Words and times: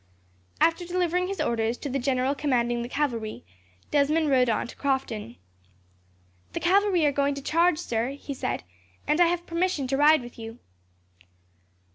After 0.59 0.83
delivering 0.83 1.27
his 1.27 1.39
orders 1.39 1.77
to 1.77 1.87
the 1.87 1.99
general 1.99 2.33
commanding 2.33 2.81
the 2.81 2.89
cavalry, 2.89 3.43
Desmond 3.91 4.31
rode 4.31 4.49
on 4.49 4.65
to 4.65 4.75
Crofton. 4.75 5.35
"The 6.53 6.59
cavalry 6.59 7.05
are 7.05 7.11
going 7.11 7.35
to 7.35 7.41
charge, 7.43 7.77
sir," 7.77 8.09
he 8.13 8.33
said, 8.33 8.63
"and 9.05 9.21
I 9.21 9.27
have 9.27 9.45
permission 9.45 9.85
to 9.89 9.97
ride 9.97 10.23
with 10.23 10.39
you." 10.39 10.57